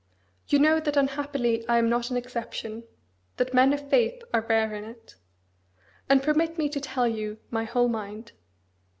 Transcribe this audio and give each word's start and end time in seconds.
You 0.47 0.57
know 0.57 0.79
that 0.79 0.97
unhappily 0.97 1.63
I 1.69 1.77
am 1.77 1.87
not 1.87 2.09
an 2.09 2.17
exception: 2.17 2.85
that 3.37 3.53
men 3.53 3.71
of 3.71 3.87
faith 3.87 4.23
are 4.33 4.41
rare 4.41 4.73
in 4.73 4.83
it. 4.83 5.13
And 6.09 6.23
permit 6.23 6.57
me 6.57 6.69
to 6.69 6.79
tell 6.81 7.07
you 7.07 7.37
my 7.51 7.65
whole 7.65 7.87
mind. 7.87 8.31